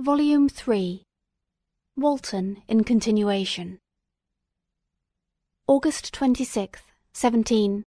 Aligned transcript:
Volume 0.00 0.48
3 0.48 1.02
Walton 1.96 2.62
in 2.68 2.84
Continuation. 2.84 3.80
August 5.66 6.14
26th, 6.14 6.84
17 7.14 7.82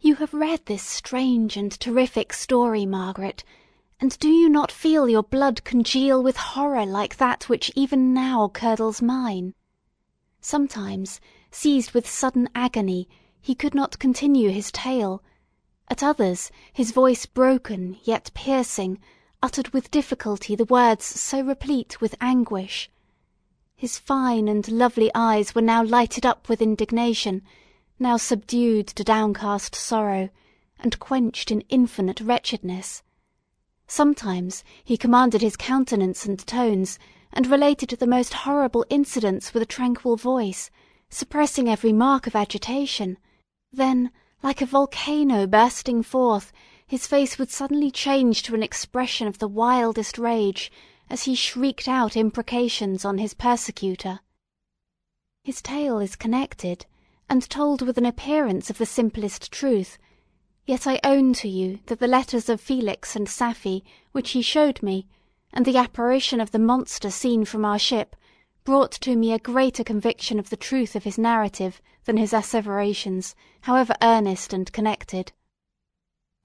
You 0.00 0.16
have 0.16 0.34
read 0.34 0.66
this 0.66 0.82
strange 0.82 1.56
and 1.56 1.70
terrific 1.70 2.32
story, 2.32 2.84
Margaret, 2.84 3.44
and 4.00 4.18
do 4.18 4.28
you 4.28 4.48
not 4.48 4.72
feel 4.72 5.08
your 5.08 5.22
blood 5.22 5.62
congeal 5.62 6.20
with 6.20 6.36
horror 6.36 6.84
like 6.84 7.18
that 7.18 7.48
which 7.48 7.70
even 7.76 8.12
now 8.12 8.48
curdles 8.48 9.00
mine? 9.00 9.54
Sometimes, 10.40 11.20
seized 11.52 11.92
with 11.92 12.10
sudden 12.10 12.48
agony, 12.56 13.08
he 13.40 13.54
could 13.54 13.72
not 13.72 14.00
continue 14.00 14.50
his 14.50 14.72
tale; 14.72 15.22
at 15.86 16.02
others, 16.02 16.50
his 16.72 16.90
voice 16.90 17.24
broken, 17.24 17.96
yet 18.02 18.32
piercing, 18.34 18.98
uttered 19.42 19.68
with 19.68 19.90
difficulty 19.90 20.56
the 20.56 20.64
words 20.64 21.04
so 21.04 21.40
replete 21.40 22.00
with 22.00 22.14
anguish. 22.20 22.90
His 23.76 23.98
fine 23.98 24.48
and 24.48 24.68
lovely 24.68 25.10
eyes 25.14 25.54
were 25.54 25.62
now 25.62 25.84
lighted 25.84 26.26
up 26.26 26.48
with 26.48 26.60
indignation, 26.60 27.42
now 27.98 28.16
subdued 28.16 28.88
to 28.88 29.04
downcast 29.04 29.74
sorrow, 29.74 30.30
and 30.80 30.98
quenched 30.98 31.50
in 31.50 31.62
infinite 31.68 32.20
wretchedness. 32.20 33.02
Sometimes 33.86 34.64
he 34.84 34.96
commanded 34.96 35.40
his 35.40 35.56
countenance 35.56 36.26
and 36.26 36.44
tones, 36.46 36.98
and 37.32 37.46
related 37.46 37.90
the 37.90 38.06
most 38.06 38.34
horrible 38.34 38.84
incidents 38.90 39.54
with 39.54 39.62
a 39.62 39.66
tranquil 39.66 40.16
voice, 40.16 40.70
suppressing 41.08 41.68
every 41.68 41.92
mark 41.92 42.26
of 42.26 42.36
agitation; 42.36 43.16
then, 43.72 44.10
like 44.42 44.60
a 44.60 44.66
volcano 44.66 45.46
bursting 45.46 46.02
forth, 46.02 46.52
his 46.88 47.06
face 47.06 47.38
would 47.38 47.50
suddenly 47.50 47.90
change 47.90 48.42
to 48.42 48.54
an 48.54 48.62
expression 48.62 49.28
of 49.28 49.38
the 49.38 49.46
wildest 49.46 50.16
rage, 50.16 50.72
as 51.10 51.24
he 51.24 51.34
shrieked 51.34 51.86
out 51.86 52.16
imprecations 52.16 53.04
on 53.04 53.18
his 53.18 53.34
persecutor. 53.34 54.20
His 55.44 55.60
tale 55.60 55.98
is 55.98 56.16
connected, 56.16 56.86
and 57.28 57.48
told 57.48 57.82
with 57.82 57.98
an 57.98 58.06
appearance 58.06 58.70
of 58.70 58.78
the 58.78 58.86
simplest 58.86 59.52
truth, 59.52 59.98
yet 60.64 60.86
I 60.86 60.98
own 61.04 61.34
to 61.34 61.48
you 61.48 61.80
that 61.86 62.00
the 62.00 62.08
letters 62.08 62.48
of 62.48 62.58
Felix 62.58 63.14
and 63.14 63.26
Safie, 63.26 63.82
which 64.12 64.30
he 64.30 64.40
showed 64.40 64.82
me, 64.82 65.06
and 65.52 65.66
the 65.66 65.76
apparition 65.76 66.40
of 66.40 66.52
the 66.52 66.58
monster 66.58 67.10
seen 67.10 67.44
from 67.44 67.66
our 67.66 67.78
ship, 67.78 68.16
brought 68.64 68.92
to 68.92 69.14
me 69.14 69.32
a 69.32 69.38
greater 69.38 69.84
conviction 69.84 70.38
of 70.38 70.48
the 70.48 70.56
truth 70.56 70.96
of 70.96 71.04
his 71.04 71.18
narrative 71.18 71.82
than 72.06 72.16
his 72.16 72.32
asseverations, 72.32 73.34
however 73.62 73.94
earnest 74.00 74.54
and 74.54 74.72
connected. 74.72 75.32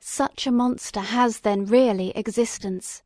Such 0.05 0.45
a 0.45 0.51
monster 0.51 0.99
has 0.99 1.39
then 1.39 1.65
really 1.65 2.09
existence. 2.09 3.03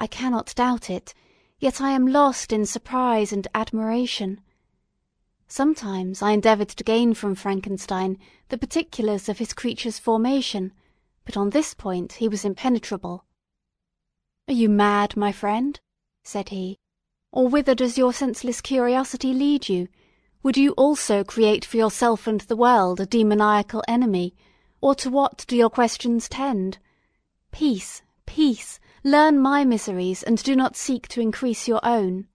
I 0.00 0.08
cannot 0.08 0.52
doubt 0.56 0.90
it, 0.90 1.14
yet 1.60 1.80
I 1.80 1.92
am 1.92 2.04
lost 2.08 2.52
in 2.52 2.66
surprise 2.66 3.32
and 3.32 3.46
admiration. 3.54 4.40
Sometimes 5.46 6.20
I 6.20 6.32
endeavoured 6.32 6.70
to 6.70 6.82
gain 6.82 7.14
from 7.14 7.36
Frankenstein 7.36 8.18
the 8.48 8.58
particulars 8.58 9.28
of 9.28 9.38
his 9.38 9.52
creature's 9.52 10.00
formation, 10.00 10.72
but 11.24 11.36
on 11.36 11.50
this 11.50 11.74
point 11.74 12.14
he 12.14 12.26
was 12.26 12.44
impenetrable. 12.44 13.24
"Are 14.48 14.52
you 14.52 14.68
mad, 14.68 15.16
my 15.16 15.30
friend?" 15.30 15.78
said 16.24 16.48
he, 16.48 16.80
"or 17.30 17.46
whither 17.46 17.76
does 17.76 17.96
your 17.96 18.12
senseless 18.12 18.60
curiosity 18.60 19.32
lead 19.32 19.68
you? 19.68 19.86
Would 20.42 20.56
you 20.56 20.72
also 20.72 21.22
create 21.22 21.64
for 21.64 21.76
yourself 21.76 22.26
and 22.26 22.40
the 22.40 22.56
world 22.56 22.98
a 22.98 23.06
demoniacal 23.06 23.84
enemy, 23.86 24.34
or 24.80 24.94
to 24.94 25.10
what 25.10 25.44
do 25.46 25.56
your 25.56 25.70
questions 25.70 26.28
tend? 26.28 26.78
Peace, 27.52 28.02
peace! 28.26 28.80
Learn 29.02 29.38
my 29.38 29.64
miseries, 29.64 30.22
and 30.22 30.42
do 30.42 30.54
not 30.54 30.76
seek 30.76 31.08
to 31.08 31.20
increase 31.20 31.66
your 31.66 31.80
own." 31.82 32.28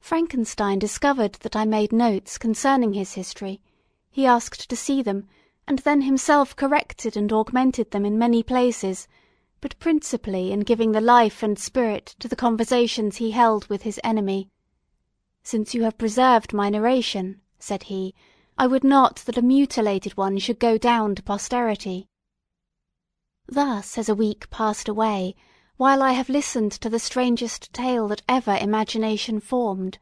Frankenstein 0.00 0.78
discovered 0.78 1.34
that 1.40 1.56
I 1.56 1.64
made 1.64 1.92
notes 1.92 2.38
concerning 2.38 2.92
his 2.92 3.14
history; 3.14 3.60
he 4.10 4.26
asked 4.26 4.68
to 4.68 4.76
see 4.76 5.02
them, 5.02 5.28
and 5.66 5.78
then 5.80 6.02
himself 6.02 6.54
corrected 6.56 7.16
and 7.16 7.32
augmented 7.32 7.90
them 7.92 8.04
in 8.04 8.18
many 8.18 8.42
places, 8.42 9.08
but 9.60 9.78
principally 9.78 10.50
in 10.50 10.60
giving 10.60 10.92
the 10.92 11.00
life 11.00 11.42
and 11.42 11.58
spirit 11.58 12.14
to 12.18 12.28
the 12.28 12.36
conversations 12.36 13.16
he 13.16 13.30
held 13.30 13.66
with 13.68 13.82
his 13.82 14.00
enemy. 14.02 14.50
"Since 15.42 15.74
you 15.74 15.84
have 15.84 15.98
preserved 15.98 16.52
my 16.52 16.68
narration," 16.68 17.40
said 17.58 17.84
he, 17.84 18.14
"I 18.58 18.66
would 18.66 18.84
not 18.84 19.16
that 19.24 19.38
a 19.38 19.40
mutilated 19.40 20.18
one 20.18 20.36
should 20.36 20.58
go 20.58 20.76
down 20.76 21.14
to 21.14 21.22
posterity. 21.22 22.06
Thus 23.46 23.94
has 23.94 24.10
a 24.10 24.14
week 24.14 24.50
passed 24.50 24.88
away, 24.88 25.34
while 25.78 26.02
I 26.02 26.12
have 26.12 26.28
listened 26.28 26.72
to 26.72 26.90
the 26.90 26.98
strangest 26.98 27.72
tale 27.72 28.08
that 28.08 28.20
ever 28.28 28.54
imagination 28.54 29.40
formed. 29.40 29.98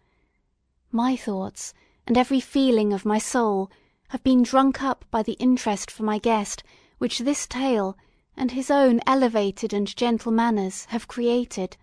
My 0.90 1.14
thoughts, 1.14 1.72
and 2.08 2.18
every 2.18 2.40
feeling 2.40 2.92
of 2.92 3.04
my 3.04 3.18
soul, 3.18 3.70
have 4.08 4.24
been 4.24 4.42
drunk 4.42 4.82
up 4.82 5.04
by 5.12 5.22
the 5.22 5.34
interest 5.34 5.88
for 5.88 6.02
my 6.02 6.18
guest 6.18 6.64
which 6.98 7.20
this 7.20 7.46
tale, 7.46 7.96
and 8.36 8.50
his 8.50 8.68
own 8.68 9.00
elevated 9.06 9.72
and 9.72 9.94
gentle 9.94 10.32
manners, 10.32 10.86
have 10.86 11.06
created. 11.06 11.76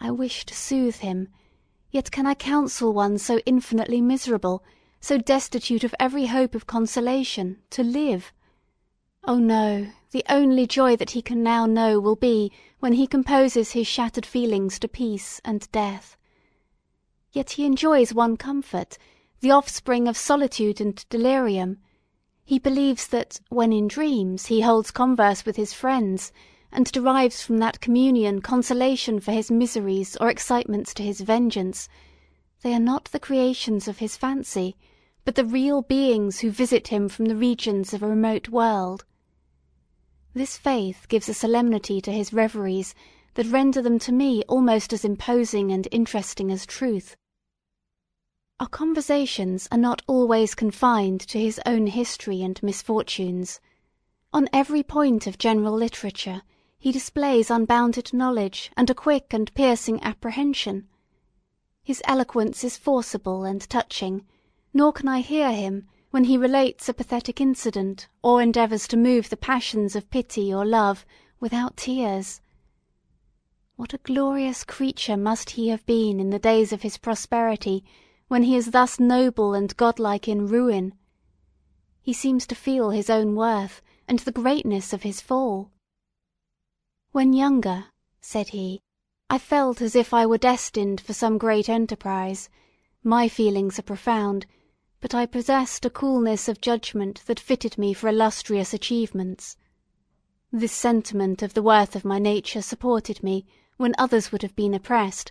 I 0.00 0.10
wish 0.10 0.44
to 0.46 0.54
soothe 0.56 0.96
him, 0.96 1.28
yet 1.92 2.10
can 2.10 2.26
I 2.26 2.34
counsel 2.34 2.92
one 2.92 3.18
so 3.18 3.38
infinitely 3.46 4.00
miserable, 4.00 4.64
so 5.04 5.18
destitute 5.18 5.84
of 5.84 5.94
every 6.00 6.24
hope 6.24 6.54
of 6.54 6.66
consolation, 6.66 7.58
to 7.68 7.82
live? 7.82 8.32
Oh 9.24 9.36
no! 9.36 9.88
the 10.12 10.24
only 10.30 10.66
joy 10.66 10.96
that 10.96 11.10
he 11.10 11.20
can 11.20 11.42
now 11.42 11.66
know 11.66 12.00
will 12.00 12.16
be 12.16 12.50
when 12.80 12.94
he 12.94 13.06
composes 13.06 13.72
his 13.72 13.86
shattered 13.86 14.24
feelings 14.24 14.78
to 14.78 14.88
peace 14.88 15.42
and 15.44 15.70
death. 15.72 16.16
Yet 17.32 17.50
he 17.50 17.66
enjoys 17.66 18.14
one 18.14 18.38
comfort, 18.38 18.96
the 19.40 19.50
offspring 19.50 20.08
of 20.08 20.16
solitude 20.16 20.80
and 20.80 21.04
delirium. 21.10 21.80
He 22.42 22.58
believes 22.58 23.06
that, 23.08 23.40
when 23.50 23.74
in 23.74 23.88
dreams, 23.88 24.46
he 24.46 24.62
holds 24.62 24.90
converse 24.90 25.44
with 25.44 25.56
his 25.56 25.74
friends, 25.74 26.32
and 26.72 26.90
derives 26.90 27.42
from 27.42 27.58
that 27.58 27.82
communion 27.82 28.40
consolation 28.40 29.20
for 29.20 29.32
his 29.32 29.50
miseries 29.50 30.16
or 30.16 30.30
excitements 30.30 30.94
to 30.94 31.02
his 31.02 31.20
vengeance, 31.20 31.90
they 32.62 32.72
are 32.72 32.80
not 32.80 33.04
the 33.12 33.20
creations 33.20 33.86
of 33.86 33.98
his 33.98 34.16
fancy, 34.16 34.76
but 35.24 35.34
the 35.34 35.44
real 35.44 35.82
beings 35.82 36.40
who 36.40 36.50
visit 36.50 36.88
him 36.88 37.08
from 37.08 37.24
the 37.26 37.36
regions 37.36 37.94
of 37.94 38.02
a 38.02 38.08
remote 38.08 38.48
world. 38.48 39.04
This 40.34 40.56
faith 40.56 41.06
gives 41.08 41.28
a 41.28 41.34
solemnity 41.34 42.00
to 42.00 42.12
his 42.12 42.32
reveries 42.32 42.94
that 43.34 43.46
render 43.46 43.80
them 43.80 43.98
to 44.00 44.12
me 44.12 44.42
almost 44.48 44.92
as 44.92 45.04
imposing 45.04 45.72
and 45.72 45.88
interesting 45.90 46.50
as 46.50 46.66
truth. 46.66 47.16
Our 48.60 48.68
conversations 48.68 49.66
are 49.72 49.78
not 49.78 50.02
always 50.06 50.54
confined 50.54 51.20
to 51.22 51.40
his 51.40 51.60
own 51.66 51.88
history 51.88 52.42
and 52.42 52.62
misfortunes. 52.62 53.60
On 54.32 54.48
every 54.52 54.82
point 54.82 55.26
of 55.26 55.38
general 55.38 55.74
literature 55.74 56.42
he 56.78 56.92
displays 56.92 57.50
unbounded 57.50 58.12
knowledge 58.12 58.70
and 58.76 58.90
a 58.90 58.94
quick 58.94 59.32
and 59.32 59.52
piercing 59.54 60.02
apprehension. 60.02 60.86
His 61.82 62.02
eloquence 62.04 62.62
is 62.62 62.76
forcible 62.76 63.44
and 63.44 63.68
touching, 63.68 64.26
nor 64.76 64.92
can 64.92 65.06
I 65.06 65.20
hear 65.20 65.52
him, 65.52 65.86
when 66.10 66.24
he 66.24 66.36
relates 66.36 66.88
a 66.88 66.94
pathetic 66.94 67.40
incident, 67.40 68.08
or 68.22 68.42
endeavours 68.42 68.88
to 68.88 68.96
move 68.96 69.30
the 69.30 69.36
passions 69.36 69.94
of 69.94 70.10
pity 70.10 70.52
or 70.52 70.66
love, 70.66 71.06
without 71.38 71.76
tears. 71.76 72.40
What 73.76 73.94
a 73.94 73.98
glorious 73.98 74.64
creature 74.64 75.16
must 75.16 75.50
he 75.50 75.68
have 75.68 75.86
been 75.86 76.18
in 76.18 76.30
the 76.30 76.40
days 76.40 76.72
of 76.72 76.82
his 76.82 76.98
prosperity, 76.98 77.84
when 78.26 78.42
he 78.42 78.56
is 78.56 78.72
thus 78.72 78.98
noble 78.98 79.54
and 79.54 79.76
godlike 79.76 80.26
in 80.26 80.48
ruin! 80.48 80.94
He 82.02 82.12
seems 82.12 82.44
to 82.48 82.56
feel 82.56 82.90
his 82.90 83.08
own 83.08 83.36
worth, 83.36 83.80
and 84.08 84.18
the 84.18 84.32
greatness 84.32 84.92
of 84.92 85.04
his 85.04 85.20
fall. 85.20 85.70
When 87.12 87.32
younger, 87.32 87.86
said 88.20 88.48
he, 88.48 88.82
I 89.30 89.38
felt 89.38 89.80
as 89.80 89.94
if 89.94 90.12
I 90.12 90.26
were 90.26 90.36
destined 90.36 91.00
for 91.00 91.12
some 91.12 91.38
great 91.38 91.68
enterprise. 91.68 92.50
My 93.04 93.28
feelings 93.28 93.78
are 93.78 93.82
profound 93.82 94.46
but 95.04 95.14
I 95.14 95.26
possessed 95.26 95.84
a 95.84 95.90
coolness 95.90 96.48
of 96.48 96.62
judgment 96.62 97.22
that 97.26 97.38
fitted 97.38 97.76
me 97.76 97.92
for 97.92 98.08
illustrious 98.08 98.72
achievements. 98.72 99.58
This 100.50 100.72
sentiment 100.72 101.42
of 101.42 101.52
the 101.52 101.62
worth 101.62 101.94
of 101.94 102.06
my 102.06 102.18
nature 102.18 102.62
supported 102.62 103.22
me 103.22 103.44
when 103.76 103.94
others 103.98 104.32
would 104.32 104.40
have 104.40 104.56
been 104.56 104.72
oppressed, 104.72 105.30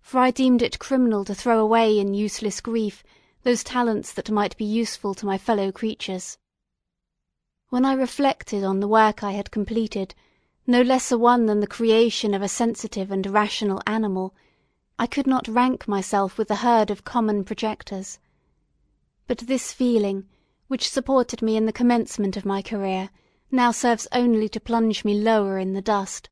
for 0.00 0.20
I 0.20 0.30
deemed 0.30 0.62
it 0.62 0.78
criminal 0.78 1.24
to 1.24 1.34
throw 1.34 1.58
away 1.58 1.98
in 1.98 2.14
useless 2.14 2.60
grief 2.60 3.02
those 3.42 3.64
talents 3.64 4.12
that 4.12 4.30
might 4.30 4.56
be 4.56 4.64
useful 4.64 5.14
to 5.14 5.26
my 5.26 5.36
fellow 5.36 5.72
creatures. 5.72 6.38
When 7.70 7.84
I 7.84 7.94
reflected 7.94 8.62
on 8.62 8.78
the 8.78 8.86
work 8.86 9.24
I 9.24 9.32
had 9.32 9.50
completed, 9.50 10.14
no 10.64 10.80
less 10.80 11.10
a 11.10 11.18
one 11.18 11.46
than 11.46 11.58
the 11.58 11.66
creation 11.66 12.34
of 12.34 12.42
a 12.42 12.48
sensitive 12.48 13.10
and 13.10 13.26
rational 13.26 13.82
animal, 13.84 14.32
I 14.96 15.08
could 15.08 15.26
not 15.26 15.48
rank 15.48 15.88
myself 15.88 16.38
with 16.38 16.46
the 16.46 16.62
herd 16.62 16.92
of 16.92 17.04
common 17.04 17.42
projectors. 17.42 18.20
But 19.28 19.40
this 19.40 19.74
feeling, 19.74 20.26
which 20.68 20.88
supported 20.88 21.42
me 21.42 21.58
in 21.58 21.66
the 21.66 21.72
commencement 21.80 22.34
of 22.38 22.46
my 22.46 22.62
career, 22.62 23.10
now 23.50 23.72
serves 23.72 24.08
only 24.10 24.48
to 24.48 24.58
plunge 24.58 25.04
me 25.04 25.20
lower 25.20 25.58
in 25.58 25.74
the 25.74 25.82
dust. 25.82 26.30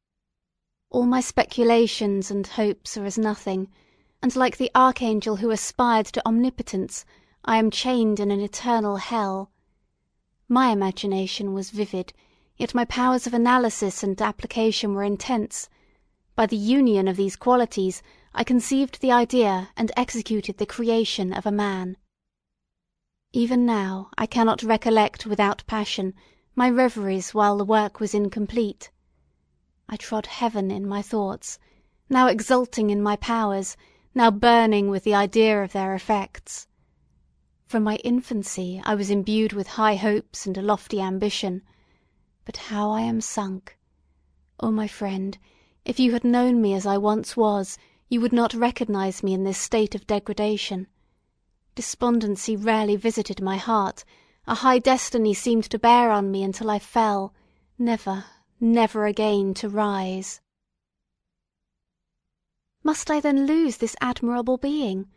All 0.88 1.04
my 1.04 1.20
speculations 1.20 2.31
and 2.31 2.46
hopes 2.46 2.96
are 2.96 3.04
as 3.04 3.19
nothing, 3.19 3.69
and 4.22 4.34
like 4.34 4.56
the 4.56 4.70
archangel 4.75 5.37
who 5.37 5.50
aspired 5.50 6.06
to 6.06 6.26
omnipotence, 6.26 7.04
I 7.44 7.58
am 7.58 7.70
chained 7.70 8.19
in 8.19 8.31
an 8.31 8.40
eternal 8.40 8.96
hell. 8.96 9.50
My 10.48 10.70
imagination 10.70 11.52
was 11.52 11.69
vivid, 11.69 12.14
yet 12.56 12.75
my 12.75 12.87
powers 12.87 13.26
of 13.26 13.34
analysis 13.34 14.02
and 14.02 14.19
application 14.22 14.94
were 14.94 15.04
intense; 15.04 15.69
by 16.34 16.46
the 16.46 16.56
union 16.56 17.08
of 17.08 17.19
these 17.19 17.37
qualities 17.37 18.02
I 18.32 18.43
conceived 18.43 19.02
the 19.02 19.12
idea 19.12 19.69
and 19.76 19.93
executed 19.98 20.56
the 20.56 20.64
creation 20.64 21.34
of 21.34 21.44
a 21.44 21.52
man. 21.52 21.98
Even 23.32 23.67
now 23.67 24.11
I 24.17 24.26
cannot 24.26 24.62
recollect 24.62 25.26
without 25.26 25.67
passion 25.67 26.14
my 26.55 26.70
reveries 26.70 27.34
while 27.34 27.58
the 27.58 27.64
work 27.64 27.99
was 27.99 28.14
incomplete. 28.14 28.90
I 29.88 29.96
trod 29.96 30.26
heaven 30.26 30.70
in 30.70 30.87
my 30.87 31.02
thoughts, 31.02 31.58
now 32.08 32.28
exulting 32.28 32.88
in 32.90 33.02
my 33.02 33.17
powers, 33.17 33.76
now 34.14 34.31
burning 34.31 34.90
with 34.90 35.05
the 35.05 35.14
idea 35.14 35.62
of 35.62 35.73
their 35.73 35.94
effects. 35.94 36.69
From 37.67 37.82
my 37.82 37.96
infancy 37.96 38.81
I 38.84 38.94
was 38.94 39.11
imbued 39.11 39.52
with 39.52 39.67
high 39.67 39.96
hopes 39.96 40.46
and 40.46 40.56
a 40.56 40.62
lofty 40.62 41.00
ambition. 41.00 41.62
But 42.44 42.56
how 42.56 42.90
I 42.93 43.00
am 43.00 43.20
sunk! 43.20 43.76
Oh, 44.61 44.70
my 44.70 44.87
friend, 44.87 45.37
if 45.84 45.99
you 45.99 46.12
had 46.12 46.25
known 46.25 46.62
me 46.62 46.75
as 46.75 46.87
I 46.87 46.96
once 46.96 47.37
was, 47.37 47.76
you 48.08 48.20
would 48.20 48.32
not 48.32 48.55
recognise 48.55 49.22
me 49.22 49.34
in 49.34 49.43
this 49.43 49.58
state 49.58 49.94
of 49.96 50.06
degradation. 50.06 50.87
Despondency 51.76 52.56
rarely 52.56 52.96
visited 52.96 53.43
my 53.43 53.58
heart, 53.58 54.02
a 54.46 54.55
high 54.55 54.78
destiny 54.78 55.34
seemed 55.34 55.64
to 55.64 55.78
bear 55.78 56.11
on 56.11 56.31
me 56.31 56.43
until 56.43 56.70
I 56.70 56.78
fell, 56.78 57.34
never, 57.78 58.25
never 58.58 59.05
again 59.05 59.52
to 59.55 59.69
rise. 59.69 60.40
Must 62.82 63.11
I 63.11 63.20
then 63.20 63.46
lose 63.46 63.76
this 63.76 63.94
admirable 64.00 64.56
being? 64.56 65.11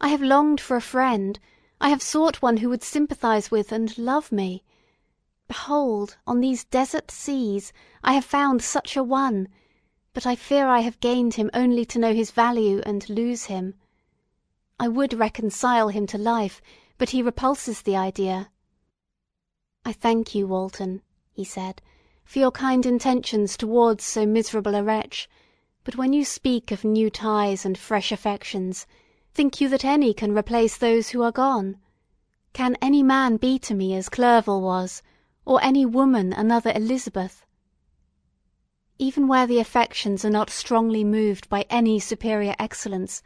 I 0.00 0.08
have 0.08 0.22
longed 0.22 0.58
for 0.58 0.74
a 0.74 0.80
friend, 0.80 1.38
I 1.82 1.90
have 1.90 2.00
sought 2.00 2.40
one 2.40 2.56
who 2.56 2.70
would 2.70 2.82
sympathise 2.82 3.50
with 3.50 3.70
and 3.70 3.98
love 3.98 4.32
me. 4.32 4.64
Behold, 5.48 6.16
on 6.26 6.40
these 6.40 6.64
desert 6.64 7.10
seas, 7.10 7.74
I 8.02 8.14
have 8.14 8.24
found 8.24 8.62
such 8.62 8.96
a 8.96 9.04
one, 9.04 9.48
but 10.14 10.26
I 10.26 10.34
fear 10.34 10.66
I 10.66 10.80
have 10.80 10.98
gained 11.00 11.34
him 11.34 11.50
only 11.52 11.84
to 11.84 11.98
know 11.98 12.14
his 12.14 12.30
value 12.30 12.80
and 12.86 13.06
lose 13.10 13.44
him. 13.44 13.74
I 14.78 14.88
would 14.88 15.14
reconcile 15.14 15.88
him 15.88 16.06
to 16.08 16.18
life, 16.18 16.60
but 16.98 17.08
he 17.08 17.22
repulses 17.22 17.80
the 17.80 17.96
idea. 17.96 18.50
I 19.86 19.94
thank 19.94 20.34
you, 20.34 20.46
Walton, 20.46 21.00
he 21.32 21.44
said, 21.44 21.80
for 22.26 22.40
your 22.40 22.50
kind 22.50 22.84
intentions 22.84 23.56
towards 23.56 24.04
so 24.04 24.26
miserable 24.26 24.74
a 24.74 24.82
wretch; 24.84 25.30
but 25.82 25.96
when 25.96 26.12
you 26.12 26.26
speak 26.26 26.70
of 26.72 26.84
new 26.84 27.08
ties 27.08 27.64
and 27.64 27.78
fresh 27.78 28.12
affections, 28.12 28.86
think 29.32 29.62
you 29.62 29.68
that 29.70 29.82
any 29.82 30.12
can 30.12 30.36
replace 30.36 30.76
those 30.76 31.08
who 31.08 31.22
are 31.22 31.32
gone? 31.32 31.80
Can 32.52 32.76
any 32.82 33.02
man 33.02 33.38
be 33.38 33.58
to 33.60 33.74
me 33.74 33.94
as 33.94 34.10
Clerval 34.10 34.60
was, 34.60 35.02
or 35.46 35.58
any 35.62 35.86
woman 35.86 36.34
another 36.34 36.72
Elizabeth? 36.74 37.46
Even 38.98 39.26
where 39.26 39.46
the 39.46 39.58
affections 39.58 40.22
are 40.22 40.28
not 40.28 40.50
strongly 40.50 41.02
moved 41.02 41.48
by 41.48 41.64
any 41.70 41.98
superior 41.98 42.54
excellence, 42.58 43.22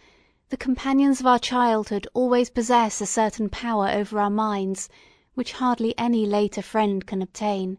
the 0.50 0.56
companions 0.56 1.20
of 1.20 1.26
our 1.26 1.38
childhood 1.38 2.08
always 2.12 2.50
possess 2.50 3.00
a 3.00 3.06
certain 3.06 3.49
power 3.49 3.88
over 3.88 4.19
our 4.19 4.29
minds 4.29 4.88
which 5.35 5.52
hardly 5.52 5.97
any 5.97 6.26
later 6.26 6.61
friend 6.61 7.06
can 7.06 7.23
obtain. 7.23 7.79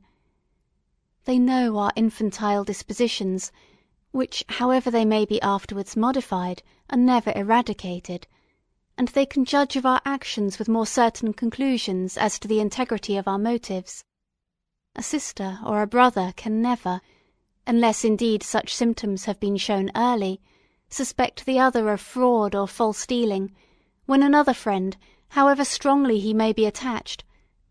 They 1.26 1.38
know 1.38 1.78
our 1.78 1.92
infantile 1.98 2.64
dispositions, 2.64 3.52
which, 4.12 4.46
however 4.48 4.90
they 4.90 5.04
may 5.04 5.26
be 5.26 5.42
afterwards 5.42 5.98
modified, 5.98 6.64
are 6.90 6.98
never 6.98 7.34
eradicated; 7.36 8.26
and 8.98 9.10
they 9.10 9.26
can 9.26 9.44
judge 9.44 9.76
of 9.76 9.86
our 9.86 10.02
actions 10.06 10.58
with 10.58 10.70
more 10.70 10.88
certain 10.88 11.34
conclusions 11.34 12.18
as 12.18 12.40
to 12.40 12.48
the 12.48 12.62
integrity 12.62 13.18
of 13.18 13.28
our 13.28 13.38
motives. 13.38 14.06
A 14.96 15.04
sister 15.04 15.60
or 15.66 15.82
a 15.82 15.88
brother 15.88 16.34
can 16.38 16.62
never, 16.62 17.02
unless 17.68 18.06
indeed 18.06 18.44
such 18.44 18.74
symptoms 18.74 19.26
have 19.26 19.42
been 19.42 19.58
shown 19.58 19.92
early, 19.94 20.42
suspect 20.94 21.46
the 21.46 21.58
other 21.58 21.90
of 21.90 22.02
fraud 22.02 22.54
or 22.54 22.68
false 22.68 23.08
dealing, 23.08 23.56
when 24.08 24.22
another 24.22 24.54
friend, 24.54 24.98
however 25.30 25.64
strongly 25.64 26.20
he 26.20 26.34
may 26.34 26.52
be 26.52 26.66
attached, 26.66 27.24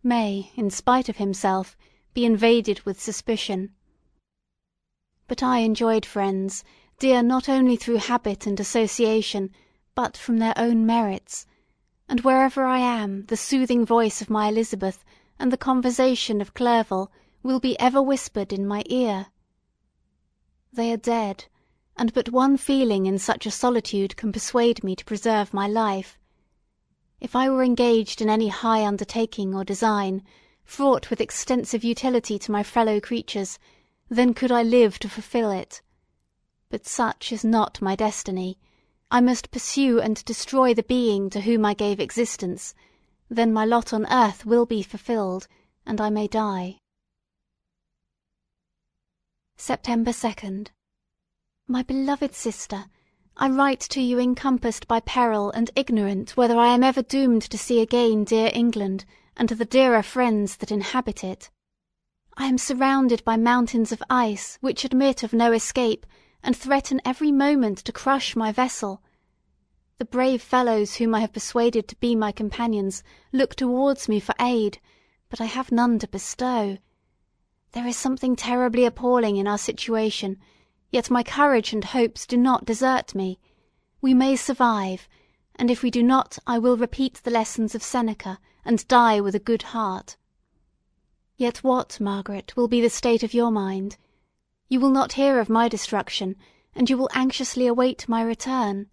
may, 0.03 0.51
in 0.57 0.71
spite 0.71 1.07
of 1.11 1.19
himself, 1.19 1.77
be 2.15 2.25
invaded 2.25 2.81
with 2.81 2.99
suspicion. 2.99 3.75
But 5.29 5.43
I 5.43 5.59
enjoyed 5.59 6.07
friends, 6.07 6.65
dear 6.99 7.23
not 7.23 7.47
only 7.47 7.77
through 7.77 7.97
habit 7.99 8.47
and 8.47 8.59
association, 8.59 9.51
but 9.95 10.17
from 10.17 10.39
their 10.39 10.55
own 10.57 10.87
merits; 10.87 11.45
and 12.09 12.21
wherever 12.23 12.65
I 12.65 12.79
am, 12.79 13.27
the 13.27 13.37
soothing 13.37 13.85
voice 13.85 14.23
of 14.23 14.31
my 14.31 14.49
Elizabeth 14.49 15.05
and 15.39 15.53
the 15.53 15.59
conversation 15.59 16.41
of 16.41 16.55
Clerval 16.55 17.13
will 17.43 17.61
be 17.61 17.79
ever 17.79 18.01
whispered 18.01 18.51
in 18.51 18.67
my 18.67 18.83
ear. 18.87 19.27
They 20.73 20.91
are 20.91 20.97
dead, 20.97 21.45
and 22.01 22.15
but 22.15 22.31
one 22.31 22.57
feeling 22.57 23.05
in 23.05 23.19
such 23.19 23.45
a 23.45 23.51
solitude 23.51 24.17
can 24.17 24.33
persuade 24.33 24.83
me 24.83 24.97
to 24.97 25.05
preserve 25.05 25.53
my 25.53 25.69
life. 25.69 26.19
If 27.21 27.37
I 27.37 27.51
were 27.51 27.63
engaged 27.63 28.23
in 28.23 28.31
any 28.31 28.49
high 28.49 28.87
undertaking 28.87 29.55
or 29.55 29.65
design, 29.65 30.23
fraught 30.65 31.11
with 31.11 31.21
extensive 31.21 31.85
utility 31.85 32.39
to 32.39 32.51
my 32.51 32.63
fellow 32.63 33.01
creatures, 33.01 33.59
then 34.09 34.33
could 34.33 34.51
I 34.51 34.63
live 34.63 34.99
to 35.01 35.11
fulfil 35.11 35.51
it. 35.51 35.83
But 36.71 36.87
such 36.87 37.33
is 37.33 37.45
not 37.45 37.83
my 37.83 37.97
destiny. 37.97 38.59
I 39.11 39.21
must 39.21 39.51
pursue 39.51 40.01
and 40.01 40.25
destroy 40.25 40.73
the 40.73 40.83
being 40.83 41.29
to 41.29 41.43
whom 41.43 41.67
I 41.67 41.75
gave 41.75 42.01
existence; 42.01 42.75
then 43.29 43.53
my 43.53 43.67
lot 43.67 43.93
on 43.93 44.11
earth 44.11 44.47
will 44.47 44.65
be 44.65 44.83
fulfilled, 44.83 45.49
and 45.85 46.01
I 46.01 46.09
may 46.09 46.29
die. 46.29 46.79
September 49.59 50.13
2nd. 50.13 50.69
My 51.71 51.85
beloved 51.85 52.35
sister, 52.35 52.87
I 53.37 53.49
write 53.49 53.79
to 53.91 54.01
you 54.01 54.19
encompassed 54.19 54.89
by 54.89 54.99
peril 54.99 55.53
and 55.53 55.71
ignorant 55.77 56.37
whether 56.37 56.59
I 56.59 56.75
am 56.75 56.83
ever 56.83 57.01
doomed 57.01 57.43
to 57.43 57.57
see 57.57 57.81
again 57.81 58.25
dear 58.25 58.51
England 58.53 59.05
and 59.37 59.49
to 59.49 59.55
the 59.55 59.65
dearer 59.65 60.03
friends 60.03 60.57
that 60.57 60.73
inhabit 60.73 61.23
it. 61.23 61.49
I 62.37 62.47
am 62.47 62.59
surrounded 62.59 63.25
by 63.25 63.37
mountains 63.37 63.93
of 63.93 64.03
ice 64.11 64.59
which 64.61 64.85
admit 64.85 65.23
of 65.23 65.33
no 65.33 65.53
escape, 65.53 66.07
and 66.43 66.57
threaten 66.57 67.01
every 67.05 67.31
moment 67.31 67.79
to 67.85 67.93
crush 67.93 68.35
my 68.35 68.51
vessel. 68.51 69.01
The 69.99 70.05
brave 70.05 70.43
fellows 70.43 70.97
whom 70.97 71.15
I 71.15 71.21
have 71.21 71.33
persuaded 71.33 71.87
to 71.87 71.97
be 72.01 72.17
my 72.17 72.33
companions 72.33 73.05
look 73.33 73.55
towards 73.55 74.09
me 74.09 74.19
for 74.19 74.35
aid, 74.41 74.81
but 75.29 75.41
I 75.41 75.45
have 75.45 75.71
none 75.71 76.01
to 76.01 76.09
bestow. 76.09 76.79
There 77.71 77.87
is 77.87 77.97
something 77.97 78.35
terribly 78.35 78.85
appalling 78.85 79.37
in 79.37 79.47
our 79.47 79.57
situation, 79.57 80.37
yet 80.91 81.11
my 81.11 81.23
courage 81.23 81.73
and 81.73 81.85
hopes 81.85 82.27
do 82.27 82.37
not 82.37 82.65
desert 82.65 83.15
me. 83.15 83.39
We 84.01 84.15
may 84.15 84.37
survive, 84.37 85.09
and 85.57 85.71
if 85.71 85.83
we 85.83 85.91
do 85.91 86.03
not 86.03 86.39
I 86.47 86.59
will 86.59 86.77
repeat 86.77 87.21
the 87.23 87.31
lessons 87.31 87.75
of 87.75 87.83
Seneca, 87.83 88.39
and 88.65 88.87
die 88.89 89.21
with 89.21 89.35
a 89.35 89.41
good 89.41 89.63
heart. 89.63 90.17
Yet 91.37 91.65
what, 91.65 92.01
Margaret, 92.01 92.57
will 92.57 92.69
be 92.69 92.81
the 92.81 92.91
state 92.91 93.23
of 93.23 93.33
your 93.33 93.51
mind? 93.51 93.97
You 94.69 94.81
will 94.81 94.91
not 94.91 95.15
hear 95.15 95.41
of 95.41 95.49
my 95.49 95.69
destruction, 95.69 96.37
and 96.75 96.91
you 96.91 96.97
will 96.97 97.09
anxiously 97.15 97.67
await 97.67 98.09
my 98.09 98.23
return. 98.23 98.87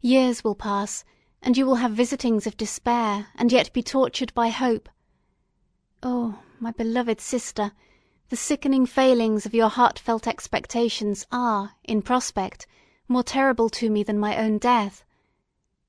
Years 0.00 0.42
will 0.42 0.54
pass, 0.54 1.04
and 1.42 1.56
you 1.56 1.66
will 1.66 1.76
have 1.76 1.92
visitings 1.92 2.46
of 2.46 2.56
despair, 2.56 3.26
and 3.34 3.50
yet 3.50 3.72
be 3.72 3.82
tortured 3.82 4.32
by 4.34 4.48
hope. 4.48 4.88
Oh, 6.02 6.38
my 6.58 6.70
beloved 6.70 7.20
sister, 7.20 7.72
the 8.30 8.36
sickening 8.36 8.86
failings 8.86 9.44
of 9.44 9.52
your 9.52 9.68
heartfelt 9.68 10.28
expectations 10.28 11.26
are, 11.32 11.72
in 11.82 12.00
prospect, 12.00 12.64
more 13.08 13.24
terrible 13.24 13.68
to 13.68 13.90
me 13.90 14.04
than 14.04 14.16
my 14.20 14.36
own 14.36 14.56
death. 14.56 15.04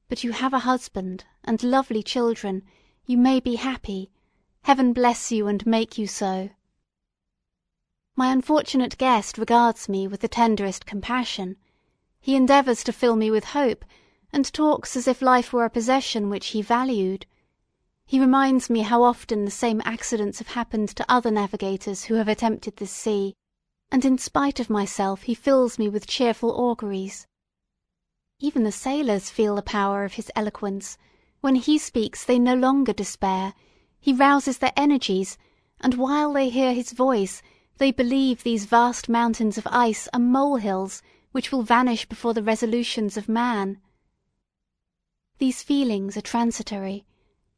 But 0.10 0.24
you 0.24 0.32
have 0.32 0.52
a 0.52 0.66
husband, 0.66 1.24
and 1.44 1.62
lovely 1.62 2.02
children; 2.02 2.64
you 3.06 3.16
may 3.16 3.40
be 3.40 3.58
happy; 3.58 4.10
Heaven 4.64 4.92
bless 4.92 5.32
you 5.32 5.46
and 5.46 5.64
make 5.68 6.00
you 6.00 6.08
so. 6.08 6.50
My 8.16 8.32
unfortunate 8.32 8.98
guest 8.98 9.38
regards 9.38 9.88
me 9.88 10.08
with 10.08 10.22
the 10.22 10.28
tenderest 10.28 10.88
compassion. 10.88 11.58
He 12.20 12.36
endeavours 12.36 12.84
to 12.86 12.92
fill 12.92 13.16
me 13.18 13.30
with 13.30 13.54
hope, 13.54 13.86
and 14.34 14.52
talks 14.52 14.98
as 14.98 15.08
if 15.08 15.22
life 15.22 15.54
were 15.54 15.66
a 15.66 15.70
possession 15.70 16.28
which 16.28 16.48
he 16.48 16.64
valued. 16.64 17.28
He 18.12 18.20
reminds 18.20 18.70
me 18.70 18.82
how 18.82 19.04
often 19.04 19.46
the 19.46 19.52
same 19.52 19.82
accidents 19.86 20.40
have 20.40 20.50
happened 20.50 20.90
to 20.98 21.06
other 21.10 21.32
navigators 21.32 22.04
who 22.04 22.16
have 22.16 22.28
attempted 22.28 22.76
this 22.76 22.92
sea, 22.92 23.36
and 23.90 24.04
in 24.04 24.18
spite 24.18 24.60
of 24.60 24.70
myself 24.70 25.22
he 25.22 25.34
fills 25.34 25.80
me 25.80 25.88
with 25.88 26.08
cheerful 26.08 26.52
auguries. 26.52 27.26
Even 28.38 28.66
the 28.66 28.72
sailors 28.74 29.30
feel 29.30 29.56
the 29.56 29.62
power 29.62 30.04
of 30.04 30.16
his 30.16 30.30
eloquence; 30.36 30.98
when 31.40 31.56
he 31.56 31.78
speaks 31.78 32.26
they 32.26 32.38
no 32.38 32.54
longer 32.54 32.92
despair; 32.92 33.54
he 33.98 34.12
rouses 34.12 34.58
their 34.58 34.74
energies, 34.76 35.38
and 35.80 35.94
while 35.94 36.34
they 36.34 36.50
hear 36.50 36.74
his 36.74 36.92
voice, 36.92 37.42
they 37.78 37.94
believe 37.94 38.44
these 38.44 38.66
vast 38.66 39.08
mountains 39.08 39.58
of 39.58 39.66
ice 39.72 40.10
are 40.14 40.20
molehills 40.20 41.02
which 41.32 41.50
will 41.54 41.64
vanish 41.64 42.06
before 42.06 42.34
the 42.34 42.44
resolutions 42.44 43.16
of 43.16 43.30
man. 43.30 43.80
These 45.38 45.64
feelings 45.64 46.18
are 46.18 46.22
transitory; 46.22 47.06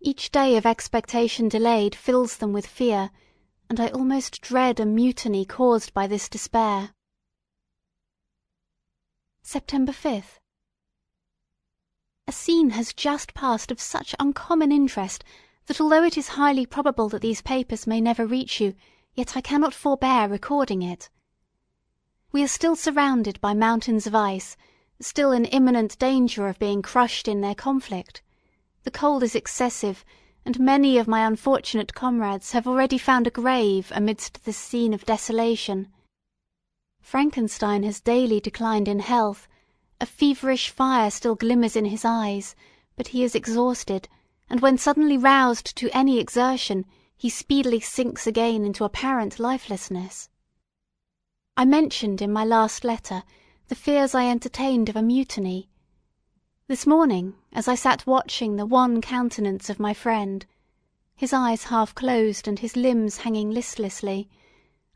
each 0.03 0.31
day 0.31 0.57
of 0.57 0.65
expectation 0.65 1.47
delayed 1.47 1.95
fills 1.95 2.37
them 2.37 2.51
with 2.51 2.67
fear, 2.67 3.09
and 3.69 3.79
I 3.79 3.87
almost 3.87 4.41
dread 4.41 4.81
a 4.81 4.85
mutiny 4.85 5.45
caused 5.45 5.93
by 5.93 6.07
this 6.07 6.27
despair. 6.27 6.93
September 9.41 9.93
5th. 9.93 10.39
A 12.27 12.31
scene 12.33 12.71
has 12.71 12.93
just 12.93 13.33
passed 13.33 13.71
of 13.71 13.79
such 13.79 14.15
uncommon 14.19 14.71
interest 14.71 15.23
that 15.67 15.79
although 15.79 16.03
it 16.03 16.17
is 16.17 16.29
highly 16.29 16.65
probable 16.65 17.07
that 17.09 17.21
these 17.21 17.41
papers 17.41 17.87
may 17.87 18.01
never 18.01 18.25
reach 18.25 18.59
you, 18.59 18.75
yet 19.13 19.37
I 19.37 19.41
cannot 19.41 19.73
forbear 19.73 20.27
recording 20.27 20.81
it. 20.81 21.09
We 22.31 22.43
are 22.43 22.47
still 22.47 22.75
surrounded 22.75 23.39
by 23.39 23.53
mountains 23.53 24.07
of 24.07 24.15
ice, 24.15 24.57
still 24.99 25.31
in 25.31 25.45
imminent 25.45 25.99
danger 25.99 26.47
of 26.47 26.59
being 26.59 26.81
crushed 26.81 27.27
in 27.27 27.41
their 27.41 27.55
conflict; 27.55 28.22
the 28.83 28.91
cold 28.91 29.23
is 29.23 29.35
excessive, 29.35 30.05
and 30.45 30.59
many 30.59 30.97
of 30.97 31.07
my 31.07 31.25
unfortunate 31.25 31.93
comrades 31.93 32.51
have 32.51 32.67
already 32.67 32.97
found 32.97 33.27
a 33.27 33.31
grave 33.31 33.91
amidst 33.95 34.45
this 34.45 34.57
scene 34.57 34.93
of 34.93 35.05
desolation. 35.05 35.87
Frankenstein 37.01 37.83
has 37.83 37.99
daily 38.01 38.39
declined 38.39 38.87
in 38.87 38.99
health, 38.99 39.47
a 39.99 40.05
feverish 40.05 40.69
fire 40.69 41.11
still 41.11 41.35
glimmers 41.35 41.75
in 41.75 41.85
his 41.85 42.05
eyes, 42.05 42.55
but 42.95 43.09
he 43.09 43.23
is 43.23 43.35
exhausted 43.35 44.07
and 44.53 44.61
when 44.61 44.77
suddenly 44.77 45.17
roused 45.17 45.75
to 45.75 45.89
any 45.97 46.19
exertion, 46.19 46.85
he 47.17 47.27
speedily 47.27 47.79
sinks 47.79 48.27
again 48.27 48.63
into 48.63 48.83
apparent 48.83 49.39
lifelessness. 49.39 50.29
I 51.57 51.65
mentioned 51.65 52.21
in 52.21 52.31
my 52.31 52.45
last 52.45 52.83
letter 52.83 53.23
the 53.69 53.75
fears 53.75 54.13
I 54.13 54.27
entertained 54.27 54.89
of 54.89 54.95
a 54.95 55.01
mutiny. 55.01 55.69
This 56.69 56.87
morning, 56.87 57.35
as 57.51 57.67
I 57.67 57.75
sat 57.75 58.07
watching 58.07 58.55
the 58.55 58.65
wan 58.65 59.01
countenance 59.01 59.69
of 59.69 59.81
my 59.81 59.93
friend, 59.93 60.45
his 61.13 61.33
eyes 61.33 61.65
half 61.65 61.93
closed 61.93 62.47
and 62.47 62.57
his 62.57 62.77
limbs 62.77 63.17
hanging 63.17 63.51
listlessly, 63.51 64.29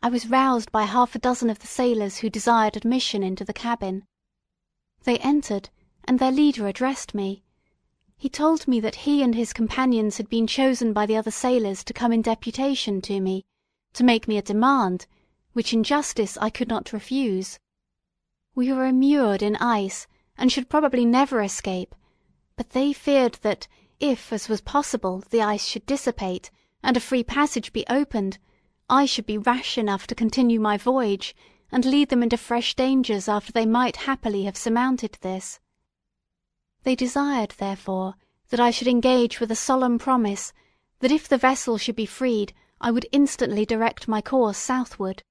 I 0.01 0.07
was 0.07 0.29
roused 0.29 0.71
by 0.71 0.83
half 0.83 1.13
a 1.13 1.19
dozen 1.19 1.49
of 1.49 1.59
the 1.59 1.67
sailors 1.67 2.19
who 2.19 2.29
desired 2.29 2.77
admission 2.77 3.21
into 3.21 3.43
the 3.43 3.51
cabin. 3.51 4.05
They 5.03 5.17
entered, 5.17 5.69
and 6.05 6.19
their 6.19 6.31
leader 6.31 6.67
addressed 6.67 7.13
me. 7.13 7.43
He 8.15 8.29
told 8.29 8.65
me 8.65 8.79
that 8.79 9.03
he 9.03 9.21
and 9.21 9.35
his 9.35 9.51
companions 9.51 10.15
had 10.15 10.29
been 10.29 10.47
chosen 10.47 10.93
by 10.93 11.05
the 11.05 11.17
other 11.17 11.31
sailors 11.31 11.83
to 11.83 11.93
come 11.93 12.13
in 12.13 12.21
deputation 12.21 13.01
to 13.01 13.19
me, 13.19 13.43
to 13.91 14.05
make 14.05 14.25
me 14.25 14.37
a 14.37 14.41
demand, 14.41 15.05
which 15.51 15.73
in 15.73 15.83
justice 15.83 16.37
I 16.37 16.49
could 16.49 16.69
not 16.69 16.93
refuse. 16.93 17.59
We 18.55 18.71
were 18.71 18.85
immured 18.85 19.41
in 19.41 19.57
ice, 19.57 20.07
and 20.37 20.51
should 20.51 20.69
probably 20.69 21.05
never 21.05 21.41
escape, 21.41 21.95
but 22.55 22.71
they 22.71 22.93
feared 22.93 23.33
that, 23.41 23.67
if, 23.99 24.31
as 24.31 24.47
was 24.47 24.61
possible, 24.61 25.23
the 25.29 25.41
ice 25.41 25.65
should 25.65 25.85
dissipate, 25.85 26.51
and 26.83 26.95
a 26.95 26.99
free 26.99 27.23
passage 27.23 27.73
be 27.73 27.85
opened, 27.89 28.37
I 28.89 29.05
should 29.05 29.25
be 29.25 29.37
rash 29.37 29.77
enough 29.77 30.07
to 30.07 30.15
continue 30.15 30.59
my 30.59 30.77
voyage, 30.77 31.35
and 31.71 31.83
lead 31.83 32.09
them 32.09 32.23
into 32.23 32.37
fresh 32.37 32.75
dangers 32.75 33.27
after 33.27 33.51
they 33.51 33.65
might 33.65 33.97
happily 33.97 34.43
have 34.43 34.57
surmounted 34.57 35.17
this. 35.21 35.59
They 36.83 36.95
desired, 36.95 37.55
therefore, 37.57 38.15
that 38.49 38.59
I 38.59 38.71
should 38.71 38.87
engage 38.87 39.39
with 39.39 39.51
a 39.51 39.55
solemn 39.55 39.99
promise 39.99 40.53
that 40.99 41.11
if 41.11 41.27
the 41.27 41.37
vessel 41.37 41.77
should 41.77 41.95
be 41.95 42.05
freed 42.05 42.53
I 42.79 42.91
would 42.91 43.07
instantly 43.11 43.65
direct 43.65 44.07
my 44.07 44.21
course 44.21 44.57
southward. 44.57 45.23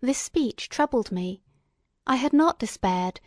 This 0.00 0.18
speech 0.18 0.70
troubled 0.70 1.12
me. 1.12 1.42
I 2.06 2.16
had 2.16 2.32
not 2.32 2.58
despaired, 2.58 3.20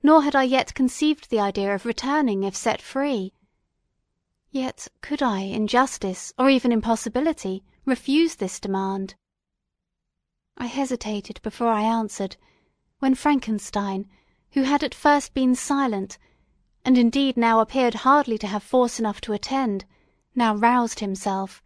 nor 0.00 0.22
had 0.22 0.36
I 0.36 0.44
yet 0.44 0.74
conceived 0.74 1.28
the 1.28 1.40
idea 1.40 1.74
of 1.74 1.84
returning 1.84 2.44
if 2.44 2.54
set 2.54 2.80
free. 2.80 3.32
Yet 4.52 4.86
could 5.00 5.24
I 5.24 5.40
in 5.40 5.66
justice, 5.66 6.32
or 6.38 6.48
even 6.48 6.70
in 6.70 6.80
possibility, 6.80 7.64
refuse 7.84 8.36
this 8.36 8.60
demand? 8.60 9.16
I 10.56 10.66
hesitated 10.66 11.40
before 11.42 11.72
I 11.72 11.82
answered, 11.82 12.36
when 13.00 13.16
Frankenstein, 13.16 14.08
who 14.52 14.62
had 14.62 14.84
at 14.84 14.94
first 14.94 15.34
been 15.34 15.56
silent, 15.56 16.16
and 16.84 16.96
indeed 16.96 17.36
now 17.36 17.58
appeared 17.58 17.94
hardly 18.06 18.38
to 18.38 18.46
have 18.46 18.62
force 18.62 19.00
enough 19.00 19.20
to 19.22 19.32
attend, 19.32 19.84
now 20.32 20.54
roused 20.54 21.00
himself; 21.00 21.60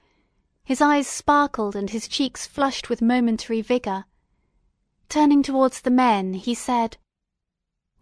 his 0.65 0.81
eyes 0.81 1.07
sparkled 1.07 1.77
and 1.77 1.91
his 1.91 2.09
cheeks 2.09 2.47
flushed 2.47 2.89
with 2.89 3.03
momentary 3.03 3.61
vigour. 3.61 4.07
Turning 5.11 5.43
towards 5.43 5.83
the 5.83 5.91
men, 5.91 6.33
he 6.33 6.55
said: 6.55 6.97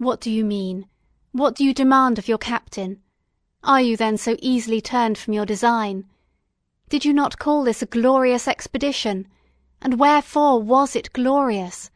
"What 0.01 0.23
do 0.23 0.31
you 0.31 0.47
mean? 0.47 0.87
What 1.33 1.55
do 1.55 1.63
you 1.63 1.75
demand 1.75 2.19
of 2.19 2.27
your 2.27 2.39
captain? 2.39 3.03
Are 3.63 3.83
you 3.83 3.99
then 3.99 4.17
so 4.17 4.39
easily 4.41 4.81
turned 4.81 5.19
from 5.19 5.35
your 5.35 5.45
design? 5.45 6.09
Did 6.89 7.05
you 7.05 7.13
not 7.13 7.39
call 7.39 7.65
this 7.65 7.83
a 7.83 7.87
glorious 7.87 8.49
expedition? 8.49 9.29
And 9.83 10.01
wherefore 10.01 10.63
was 10.63 10.97
it 10.97 11.13
glorious? 11.13 11.91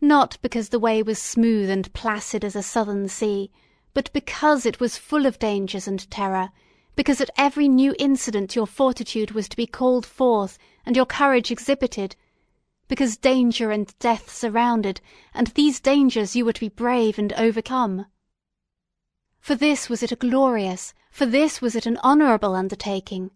Not 0.00 0.38
because 0.40 0.70
the 0.70 0.78
way 0.78 1.02
was 1.02 1.18
smooth 1.18 1.68
and 1.68 1.92
placid 1.92 2.42
as 2.42 2.56
a 2.56 2.62
southern 2.62 3.06
sea 3.10 3.50
but 3.92 4.10
because 4.14 4.64
it 4.64 4.80
was 4.80 4.96
full 4.96 5.26
of 5.26 5.38
dangers 5.38 5.86
and 5.86 6.10
terror, 6.10 6.50
because 6.96 7.20
at 7.20 7.28
every 7.36 7.68
new 7.68 7.94
incident 7.98 8.56
your 8.56 8.66
fortitude 8.66 9.32
was 9.32 9.46
to 9.50 9.56
be 9.58 9.66
called 9.66 10.06
forth 10.06 10.56
and 10.86 10.96
your 10.96 11.04
courage 11.04 11.50
exhibited, 11.50 12.16
because 12.92 13.16
danger 13.16 13.70
and 13.70 13.98
death 14.00 14.30
surrounded, 14.30 15.00
and 15.32 15.46
these 15.46 15.80
dangers 15.80 16.36
you 16.36 16.44
were 16.44 16.52
to 16.52 16.60
be 16.60 16.68
brave 16.68 17.18
and 17.18 17.32
overcome. 17.38 18.04
For 19.40 19.54
this 19.54 19.88
was 19.88 20.02
it 20.02 20.12
a 20.12 20.16
glorious, 20.16 20.92
for 21.10 21.24
this 21.24 21.62
was 21.62 21.74
it 21.74 21.86
an 21.86 21.96
honourable 22.04 22.54
undertaking. 22.54 23.30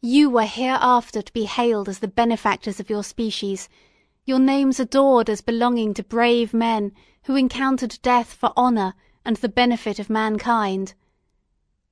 You 0.00 0.28
were 0.28 0.46
hereafter 0.46 1.22
to 1.22 1.32
be 1.32 1.44
hailed 1.44 1.88
as 1.88 2.00
the 2.00 2.08
benefactors 2.08 2.80
of 2.80 2.90
your 2.90 3.04
species, 3.04 3.68
your 4.24 4.40
names 4.40 4.80
adored 4.80 5.30
as 5.30 5.42
belonging 5.42 5.94
to 5.94 6.02
brave 6.02 6.52
men 6.52 6.90
who 7.26 7.36
encountered 7.36 8.00
death 8.02 8.32
for 8.34 8.52
honour 8.56 8.94
and 9.24 9.36
the 9.36 9.48
benefit 9.48 10.00
of 10.00 10.10
mankind. 10.10 10.94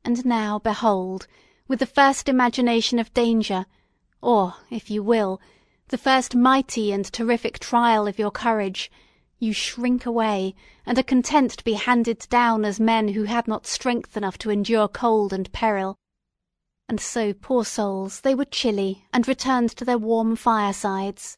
And 0.05 0.27
now 0.27 0.59
behold, 0.59 1.29
with 1.69 1.79
the 1.79 1.87
first 1.87 2.29
imagination 2.29 2.99
of 2.99 3.15
danger, 3.15 3.67
or, 4.21 4.57
if 4.71 4.91
you 4.91 5.05
will, 5.05 5.41
the 5.91 5.99
first 5.99 6.37
mighty 6.37 6.93
and 6.93 7.13
terrific 7.13 7.59
trial 7.59 8.07
of 8.07 8.17
your 8.17 8.31
courage, 8.31 8.93
you 9.41 9.53
shrink 9.53 10.07
away, 10.07 10.55
and 10.87 10.97
are 10.97 11.03
content 11.03 11.51
to 11.51 11.65
be 11.65 11.73
handed 11.73 12.25
down 12.31 12.65
as 12.65 12.79
men 12.79 13.09
who 13.09 13.25
had 13.25 13.49
not 13.49 13.67
strength 13.67 14.17
enough 14.17 14.39
to 14.39 14.51
endure 14.51 14.87
cold 14.87 15.33
and 15.33 15.51
peril. 15.51 15.97
And 16.89 17.01
so, 17.01 17.33
poor 17.33 17.65
souls, 17.65 18.21
they 18.21 18.37
were 18.37 18.45
chilly, 18.45 19.05
and 19.13 19.27
returned 19.27 19.71
to 19.71 19.85
their 19.85 19.99
warm 19.99 20.37
firesides. 20.37 21.37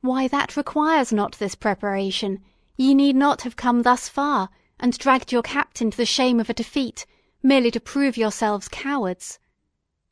Why, 0.00 0.26
that 0.28 0.56
requires 0.56 1.12
not 1.12 1.32
this 1.38 1.54
preparation; 1.54 2.42
ye 2.78 2.94
need 2.94 3.14
not 3.14 3.42
have 3.42 3.56
come 3.56 3.82
thus 3.82 4.08
far, 4.08 4.48
and 4.78 4.96
dragged 4.96 5.32
your 5.32 5.42
captain 5.42 5.90
to 5.90 5.98
the 5.98 6.06
shame 6.06 6.40
of 6.40 6.48
a 6.48 6.54
defeat, 6.54 7.04
merely 7.42 7.70
to 7.72 7.80
prove 7.80 8.16
yourselves 8.16 8.68
cowards. 8.68 9.38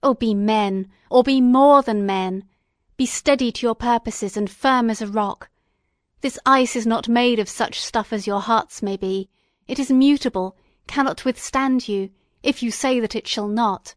Oh, 0.02 0.12
be 0.12 0.34
men, 0.34 0.90
or 1.10 1.22
be 1.22 1.40
more 1.40 1.80
than 1.80 2.04
men! 2.04 2.44
Be 2.98 3.06
steady 3.06 3.52
to 3.52 3.64
your 3.64 3.76
purposes 3.76 4.36
and 4.36 4.50
firm 4.50 4.90
as 4.90 5.00
a 5.00 5.06
rock. 5.06 5.50
This 6.20 6.36
ice 6.44 6.74
is 6.74 6.84
not 6.84 7.08
made 7.08 7.38
of 7.38 7.48
such 7.48 7.80
stuff 7.80 8.12
as 8.12 8.26
your 8.26 8.40
hearts 8.40 8.82
may 8.82 8.96
be; 8.96 9.28
it 9.68 9.78
is 9.78 9.88
mutable, 9.88 10.56
cannot 10.88 11.24
withstand 11.24 11.86
you, 11.86 12.10
if 12.42 12.60
you 12.60 12.72
say 12.72 12.98
that 12.98 13.14
it 13.14 13.28
shall 13.28 13.46
not. 13.46 13.94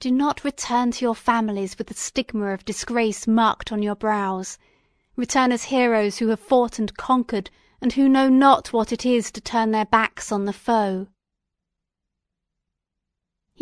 Do 0.00 0.10
not 0.10 0.42
return 0.42 0.90
to 0.92 1.04
your 1.04 1.14
families 1.14 1.76
with 1.76 1.88
the 1.88 1.92
stigma 1.92 2.46
of 2.54 2.64
disgrace 2.64 3.26
marked 3.26 3.70
on 3.70 3.82
your 3.82 3.94
brows. 3.94 4.56
Return 5.14 5.52
as 5.52 5.64
heroes 5.64 6.16
who 6.16 6.28
have 6.28 6.40
fought 6.40 6.78
and 6.78 6.96
conquered 6.96 7.50
and 7.82 7.92
who 7.92 8.08
know 8.08 8.30
not 8.30 8.72
what 8.72 8.90
it 8.90 9.04
is 9.04 9.30
to 9.32 9.42
turn 9.42 9.70
their 9.70 9.84
backs 9.84 10.32
on 10.32 10.46
the 10.46 10.54
foe." 10.54 11.08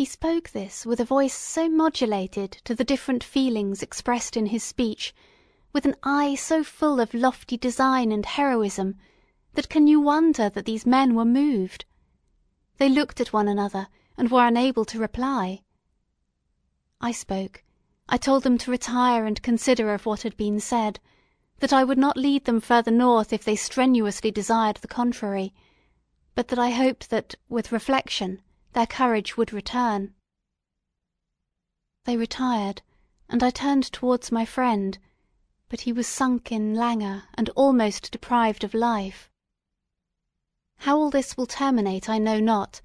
He 0.01 0.05
spoke 0.05 0.49
this 0.49 0.83
with 0.83 0.99
a 0.99 1.05
voice 1.05 1.35
so 1.35 1.69
modulated 1.69 2.53
to 2.63 2.73
the 2.73 2.83
different 2.83 3.23
feelings 3.23 3.83
expressed 3.83 4.35
in 4.35 4.47
his 4.47 4.63
speech, 4.63 5.13
with 5.73 5.85
an 5.85 5.95
eye 6.01 6.33
so 6.33 6.63
full 6.63 6.99
of 6.99 7.13
lofty 7.13 7.55
design 7.55 8.11
and 8.11 8.25
heroism, 8.25 8.95
that 9.53 9.69
can 9.69 9.85
you 9.85 10.01
wonder 10.01 10.49
that 10.49 10.65
these 10.65 10.87
men 10.87 11.13
were 11.13 11.23
moved? 11.23 11.85
They 12.79 12.89
looked 12.89 13.21
at 13.21 13.31
one 13.31 13.47
another, 13.47 13.89
and 14.17 14.31
were 14.31 14.47
unable 14.47 14.85
to 14.85 14.97
reply. 14.97 15.61
I 16.99 17.11
spoke. 17.11 17.63
I 18.09 18.17
told 18.17 18.41
them 18.41 18.57
to 18.57 18.71
retire 18.71 19.25
and 19.25 19.39
consider 19.43 19.93
of 19.93 20.07
what 20.07 20.23
had 20.23 20.35
been 20.35 20.59
said 20.59 20.99
that 21.59 21.73
I 21.73 21.83
would 21.83 21.99
not 21.99 22.17
lead 22.17 22.45
them 22.45 22.59
further 22.59 22.89
north 22.89 23.31
if 23.31 23.43
they 23.43 23.55
strenuously 23.55 24.31
desired 24.31 24.77
the 24.77 24.87
contrary, 24.87 25.53
but 26.33 26.47
that 26.47 26.57
I 26.57 26.71
hoped 26.71 27.11
that, 27.11 27.35
with 27.49 27.71
reflection, 27.71 28.41
their 28.73 28.87
courage 28.87 29.37
would 29.37 29.51
return. 29.51 30.13
They 32.05 32.17
retired, 32.17 32.81
and 33.29 33.43
I 33.43 33.49
turned 33.49 33.91
towards 33.91 34.31
my 34.31 34.45
friend, 34.45 34.97
but 35.69 35.81
he 35.81 35.93
was 35.93 36.07
sunk 36.07 36.51
in 36.51 36.75
languor 36.75 37.23
and 37.35 37.49
almost 37.49 38.11
deprived 38.11 38.63
of 38.63 38.73
life. 38.73 39.29
How 40.77 40.97
all 40.97 41.09
this 41.09 41.37
will 41.37 41.45
terminate 41.45 42.09
I 42.09 42.17
know 42.17 42.39
not, 42.39 42.81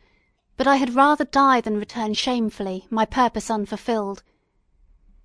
but 0.56 0.66
I 0.66 0.76
had 0.76 0.94
rather 0.94 1.24
die 1.24 1.60
than 1.60 1.78
return 1.78 2.14
shamefully, 2.14 2.86
my 2.90 3.04
purpose 3.04 3.50
unfulfilled. 3.50 4.22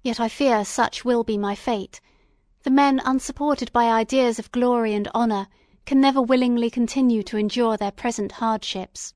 Yet 0.03 0.19
I 0.19 0.29
fear 0.29 0.65
such 0.65 1.05
will 1.05 1.23
be 1.23 1.37
my 1.37 1.53
fate; 1.53 2.01
the 2.63 2.69
men 2.69 3.01
unsupported 3.03 3.71
by 3.71 3.91
ideas 3.91 4.39
of 4.39 4.51
glory 4.51 4.93
and 4.93 5.07
honour 5.09 5.47
can 5.85 5.99
never 5.99 6.21
willingly 6.21 6.69
continue 6.69 7.23
to 7.23 7.37
endure 7.37 7.77
their 7.77 7.91
present 7.91 8.33
hardships. 8.33 9.13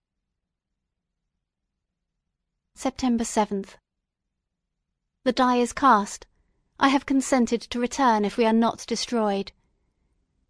September 2.78 3.24
7th. 3.24 3.76
The 5.24 5.32
die 5.32 5.56
is 5.56 5.72
cast. 5.72 6.28
I 6.78 6.90
have 6.90 7.06
consented 7.06 7.62
to 7.62 7.80
return 7.80 8.26
if 8.26 8.36
we 8.36 8.46
are 8.46 8.52
not 8.52 8.86
destroyed. 8.86 9.54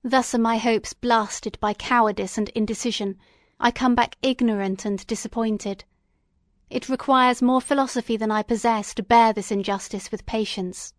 Thus 0.04 0.34
are 0.34 0.40
my 0.40 0.58
hopes 0.58 0.94
blasted 0.94 1.60
by 1.60 1.76
cowardice 1.76 2.36
and 2.36 2.50
indecision; 2.50 3.20
I 3.60 3.70
come 3.70 3.94
back 3.94 4.18
ignorant 4.24 4.86
and 4.86 5.06
disappointed. 5.06 5.86
It 6.72 6.90
requires 6.90 7.44
more 7.44 7.62
philosophy 7.62 8.18
than 8.18 8.32
I 8.32 8.42
possess 8.42 8.96
to 8.96 9.04
bear 9.04 9.32
this 9.32 9.52
injustice 9.52 10.12
with 10.12 10.26
patience. 10.26 10.95